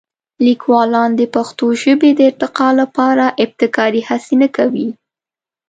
[0.45, 4.89] لیکوالان د پښتو ژبې د ارتقا لپاره ابتکاري هڅې نه کوي.